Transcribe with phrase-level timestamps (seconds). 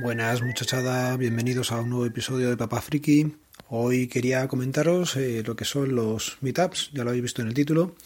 [0.00, 3.34] Buenas muchachada, bienvenidos a un nuevo episodio de Papá Friki.
[3.68, 7.54] Hoy quería comentaros eh, lo que son los meetups, ya lo habéis visto en el
[7.54, 7.96] título,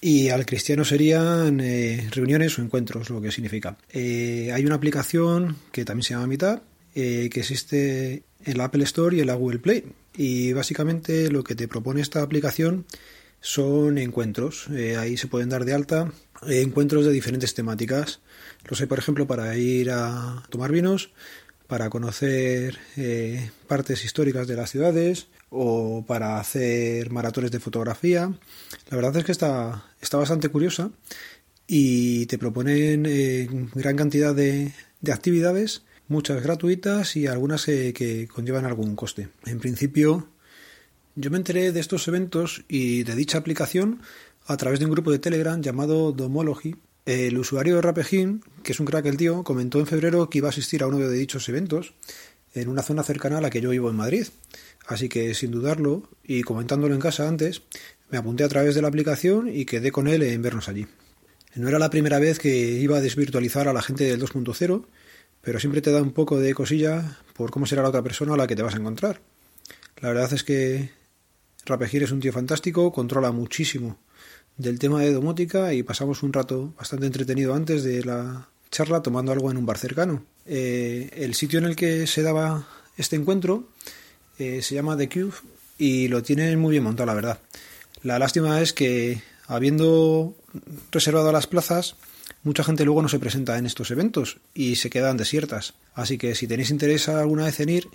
[0.00, 3.76] y al cristiano serían eh, reuniones o encuentros, lo que significa.
[3.90, 6.62] Eh, hay una aplicación que también se llama Meetup,
[6.94, 11.56] que existe en la Apple Store y en la Google Play, y básicamente lo que
[11.56, 12.86] te propone esta aplicación
[13.40, 14.68] son encuentros.
[14.98, 16.12] ahí se pueden dar de alta
[16.46, 18.20] encuentros de diferentes temáticas
[18.68, 21.10] los hay, por ejemplo, para ir a tomar vinos,
[21.66, 28.32] para conocer eh, partes históricas de las ciudades o para hacer maratones de fotografía.
[28.90, 30.90] La verdad es que está, está bastante curiosa
[31.66, 38.66] y te proponen eh, gran cantidad de, de, actividades, muchas gratuitas y algunas que conllevan
[38.66, 39.28] algún coste.
[39.46, 40.28] En principio,
[41.20, 44.00] yo me enteré de estos eventos y de dicha aplicación
[44.46, 48.78] a través de un grupo de Telegram llamado Domology, el usuario de Rapejín, que es
[48.78, 51.48] un crack el tío, comentó en febrero que iba a asistir a uno de dichos
[51.48, 51.94] eventos
[52.54, 54.28] en una zona cercana a la que yo vivo en Madrid.
[54.86, 57.62] Así que sin dudarlo y comentándolo en casa antes,
[58.10, 60.86] me apunté a través de la aplicación y quedé con él en vernos allí.
[61.56, 64.86] No era la primera vez que iba a desvirtualizar a la gente del 2.0,
[65.42, 68.36] pero siempre te da un poco de cosilla por cómo será la otra persona a
[68.36, 69.20] la que te vas a encontrar.
[70.00, 70.96] La verdad es que
[71.68, 73.98] Rapejir es un tío fantástico, controla muchísimo
[74.56, 79.32] del tema de domótica y pasamos un rato bastante entretenido antes de la charla tomando
[79.32, 80.24] algo en un bar cercano.
[80.46, 83.68] Eh, el sitio en el que se daba este encuentro
[84.38, 85.34] eh, se llama The Cube
[85.76, 87.38] y lo tienen muy bien montado, la verdad.
[88.02, 90.34] La lástima es que, habiendo
[90.90, 91.96] reservado las plazas,
[92.42, 95.74] mucha gente luego no se presenta en estos eventos y se quedan desiertas.
[95.94, 97.88] Así que si tenéis interés alguna vez en ir,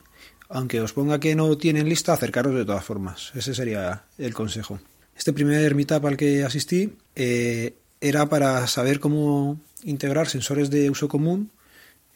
[0.50, 3.32] aunque os ponga que no tienen lista, acercaros de todas formas.
[3.36, 4.80] Ese sería el consejo.
[5.16, 11.08] Este primer meetup al que asistí eh, era para saber cómo integrar sensores de uso
[11.08, 11.52] común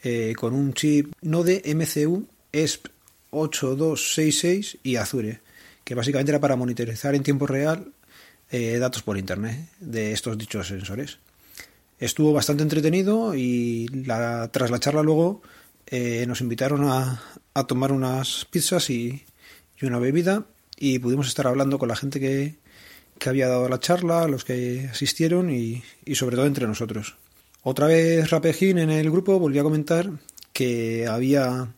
[0.03, 2.87] eh, con un chip no de MCU ESP
[3.31, 5.41] 8266 y Azure,
[5.83, 7.91] que básicamente era para monitorizar en tiempo real
[8.49, 11.19] eh, datos por Internet de estos dichos sensores.
[11.99, 15.41] Estuvo bastante entretenido y la, tras la charla luego
[16.27, 17.21] nos invitaron a,
[17.67, 19.23] tomar unas pizzas y,
[19.81, 20.45] una bebida
[20.77, 22.55] y pudimos estar hablando con la gente que,
[23.25, 27.15] había dado la charla, los que asistieron y, sobre todo entre nosotros.
[27.63, 30.09] Otra vez Rapejín en el grupo volvió a comentar
[30.53, 31.73] que había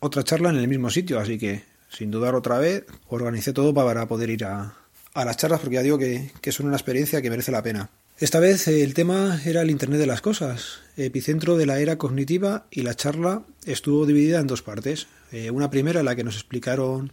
[0.00, 4.06] otra charla en el mismo sitio, así que sin dudar otra vez organicé todo para
[4.06, 4.74] poder ir a,
[5.14, 7.88] a las charlas porque ya digo que, que son una experiencia que merece la pena.
[8.20, 12.66] Esta vez el tema era el Internet de las Cosas, epicentro de la era cognitiva
[12.68, 15.06] y la charla estuvo dividida en dos partes.
[15.30, 17.12] Eh, una primera en la que nos explicaron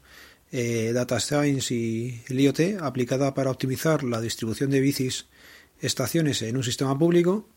[0.51, 5.27] eh, Data Science y el IoT aplicada para optimizar la distribución de bicis
[5.79, 7.47] estaciones en un sistema público.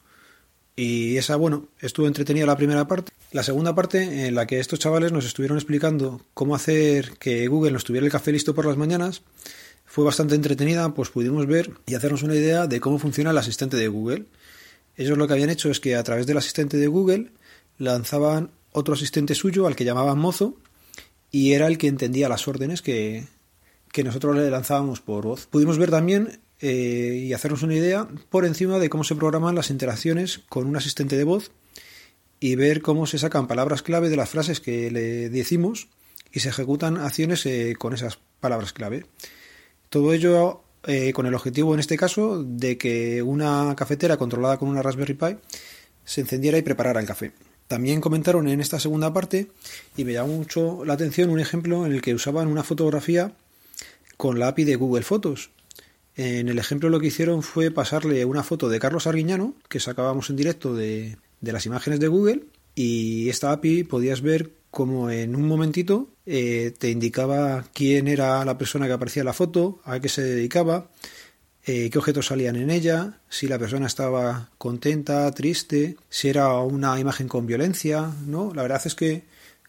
[0.76, 3.12] Y esa, bueno, estuvo entretenida la primera parte.
[3.32, 7.72] La segunda parte, en la que estos chavales nos estuvieron explicando cómo hacer que Google
[7.72, 9.22] nos tuviera el café listo por las mañanas,
[9.98, 13.76] fue bastante entretenida, pues pudimos ver y hacernos una idea de cómo funciona el asistente
[13.76, 14.26] de Google.
[14.97, 17.32] Ellos lo que habían hecho es que a través del asistente de Google
[17.78, 20.54] lanzaban otro asistente suyo al que llamaban Mozo
[21.32, 23.26] y era el que entendía las órdenes que,
[24.04, 25.47] nosotros le lanzábamos por voz.
[25.47, 29.69] Pudimos ver también eh, y hacernos una idea por encima de cómo se programan las
[29.69, 31.50] interacciones con un asistente de voz
[32.38, 35.88] y ver cómo se sacan palabras clave de las frases que le decimos
[36.30, 39.04] y se ejecutan acciones eh, con esas palabras clave.
[39.88, 44.69] Todo ello eh, con el objetivo, en este caso, de que una cafetera controlada con
[44.69, 45.37] una Raspberry Pi
[46.04, 47.32] se encendiera y preparara el café.
[47.69, 49.48] También comentaron en esta segunda parte,
[49.97, 53.32] y me llamó mucho la atención, un ejemplo en el que usaban una fotografía
[54.16, 55.50] con la API de Google Fotos.
[56.16, 60.31] En el ejemplo lo que hicieron fue pasarle una foto de Carlos Arguiñano, que sacábamos
[60.31, 62.44] en directo de, las imágenes de Google,
[62.75, 68.59] y esta API podías ver como en un momentito eh, te indicaba quién era la
[68.59, 70.91] persona que aparecía en la foto, a qué se dedicaba,
[71.65, 76.98] eh, qué objetos salían en ella, si la persona estaba contenta, triste, si era una
[76.98, 78.53] imagen con violencia, ¿no?
[78.54, 79.25] La verdad es que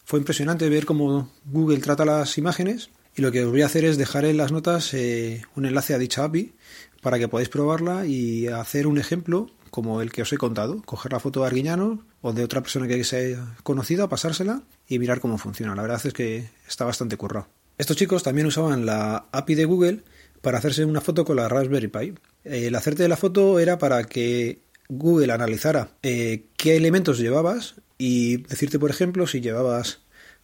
[0.06, 2.89] fue impresionante ver cómo Google trata las imágenes
[3.19, 5.94] y lo que os voy a hacer es dejar en las notas eh, un enlace
[5.94, 6.54] a dicha API
[7.01, 11.12] para que podáis probarla y hacer un ejemplo como el que os he contado, coger
[11.12, 15.38] la foto de Arguiñano o de otra persona que sea conocida, pasársela y mirar cómo
[15.38, 15.75] funciona.
[15.75, 17.50] La verdad es que está bastante currado.
[17.77, 20.04] Estos chicos también usaban la API de Google
[20.39, 22.13] para hacerse una foto con la Raspberry Pi.
[22.45, 28.44] El hacerte de la foto era para que Google analizara eh, qué elementos llevabas y
[28.44, 30.00] decirte, por ejemplo, si llevabas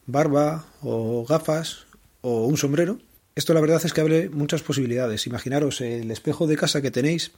[0.07, 1.84] barba o gafas
[2.27, 2.97] o un sombrero.
[3.35, 5.27] Esto la verdad es que abre muchas posibilidades.
[5.27, 7.31] Imaginaros el espejo de casa que tenéis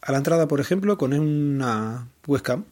[0.00, 2.64] a la entrada, por ejemplo, con una webcam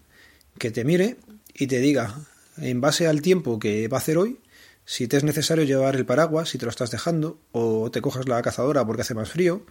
[0.57, 1.19] que te mire
[1.53, 2.17] y te diga
[2.57, 4.39] en base al tiempo que va a hacer hoy,
[4.87, 8.27] si te es necesario llevar el paraguas, si te lo estás dejando, o te cojas
[8.27, 9.67] la cazadora porque hace más frío,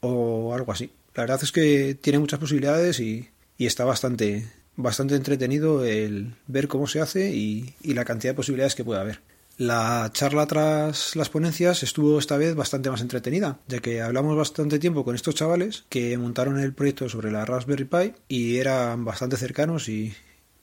[0.00, 0.90] o algo así.
[1.14, 3.28] La verdad es que tiene muchas posibilidades y,
[3.58, 8.74] está bastante, bastante entretenido el ver cómo se hace y, y la cantidad de posibilidades
[8.74, 9.35] que puede haber.
[9.58, 14.78] La charla tras las ponencias estuvo esta vez bastante más entretenida, ya que hablamos bastante
[14.78, 19.38] tiempo con estos chavales que montaron el proyecto sobre la Raspberry Pi y eran bastante
[19.38, 20.12] cercanos y,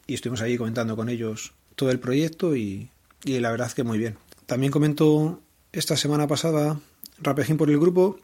[0.08, 2.92] estuvimos ahí comentando con ellos todo el proyecto y,
[3.24, 4.18] la verdad que muy bien.
[4.46, 5.42] También comentó
[5.72, 6.80] esta semana pasada
[7.18, 8.20] Rapejín por el grupo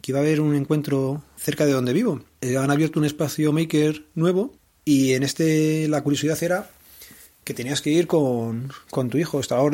[0.00, 2.22] que iba a haber un encuentro cerca de donde vivo.
[2.40, 4.52] Eh, han abierto un espacio maker nuevo
[4.84, 6.70] y en este la curiosidad era
[7.48, 8.68] que tenías que ir con,
[9.10, 9.66] tu hijo, estaba,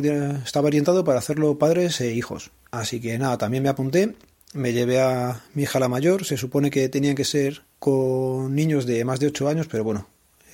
[0.47, 2.53] estaba orientado para hacerlo padres e hijos.
[2.71, 4.15] Así que nada, también me apunté,
[4.53, 8.87] me llevé a mi hija la mayor, se supone que tenían que ser con niños
[8.87, 10.07] de más de 8 años, pero bueno,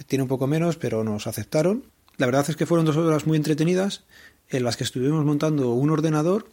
[0.07, 1.85] tiene un poco menos, pero nos aceptaron.
[2.17, 4.05] La verdad es que fueron dos horas muy entretenidas
[4.49, 6.49] en las que estuvimos montando un ordenador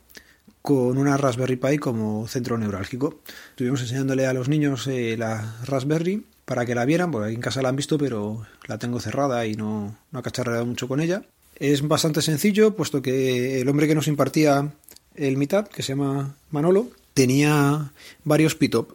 [0.62, 3.22] con una Raspberry Pi como centro neurálgico.
[3.52, 7.62] Estuvimos enseñándole a los niños eh, la Raspberry para que la vieran, porque en casa
[7.62, 11.24] la han visto, pero la tengo cerrada y no, no ha cacharreado mucho con ella.
[11.58, 14.72] Es bastante sencillo, puesto que el hombre que nos impartía
[15.16, 17.92] el Meetup, que se llama Manolo, tenía
[18.24, 18.94] varios pitop.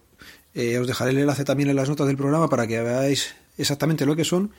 [0.54, 4.06] Eh, os dejaré el enlace también en las notas del programa para que veáis exactamente
[4.06, 4.52] lo que son,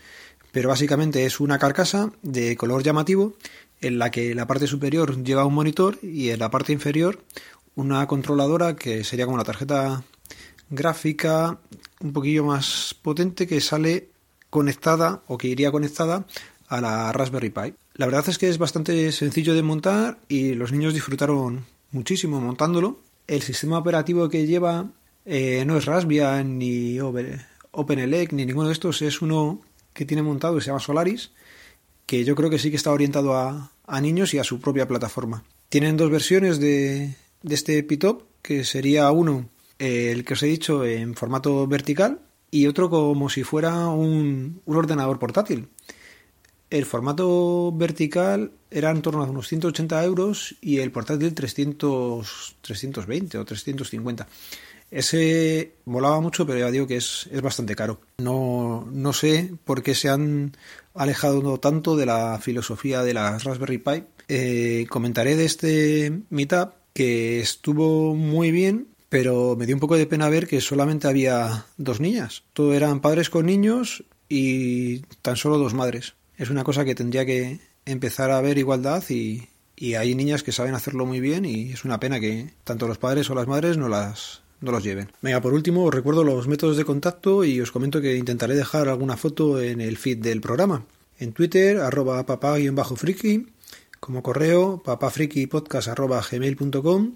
[0.52, 3.34] pero básicamente es una carcasa de color llamativo
[3.82, 7.24] en la que la parte superior lleva un monitor y en la parte inferior
[7.74, 10.04] una controladora que sería como la tarjeta
[10.70, 11.60] gráfica
[12.00, 14.10] un poquillo más potente que sale
[14.50, 16.26] conectada o que iría conectada
[16.68, 17.74] a la Raspberry Pi.
[17.96, 23.00] La verdad es que es bastante sencillo de montar y los niños disfrutaron muchísimo montándolo.
[23.28, 24.90] El sistema operativo que lleva
[25.26, 29.62] eh, no es Raspbian ni OpenELEC ni ninguno de estos, es uno
[29.94, 31.32] que tiene montado y se llama Solaris,
[32.06, 33.72] que yo creo que sí que está orientado a,
[34.02, 35.44] niños y a su propia plataforma.
[35.70, 39.50] Tienen dos versiones de, de este Pitop, que sería uno
[39.84, 45.20] el que os he dicho en formato vertical y otro como si fuera un, ordenador
[45.20, 45.68] portátil.
[46.70, 53.38] El formato vertical era en torno a unos 180 euros y el portátil 300, 320
[53.38, 54.28] o 350.
[54.90, 58.00] Ese molaba mucho, pero ya digo que es, bastante caro.
[58.20, 60.56] No, no sé por qué se han
[60.94, 64.04] alejado tanto de la filosofía de la Raspberry Pi.
[64.28, 70.08] Eh, comentaré de este Meetup que estuvo muy bien pero me dio un poco de
[70.08, 72.46] pena ver que solamente había dos niñas.
[72.52, 76.16] Todo eran padres con niños y tan solo dos madres.
[76.36, 79.50] Es una cosa que tendría que empezar a ver igualdad y,
[79.96, 83.30] hay niñas que saben hacerlo muy bien y es una pena que tanto los padres
[83.30, 85.12] o las madres no las no los lleven.
[85.22, 88.90] Venga, por último os recuerdo los métodos de contacto y os comento que intentaré dejar
[88.90, 90.88] alguna foto en el feed del programa.
[91.20, 93.46] En Twitter, arroba papá-friki,
[94.00, 97.14] como correo, papafrikipodcast arroba gmail.com,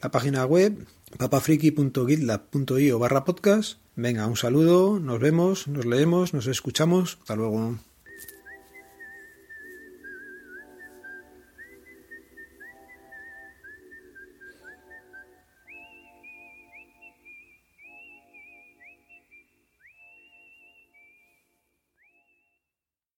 [0.00, 0.86] la página web
[1.18, 3.78] papafriki.gitlab.io barra podcast.
[3.94, 7.18] Venga, un saludo, nos vemos, nos leemos, nos escuchamos.
[7.20, 7.78] Hasta luego.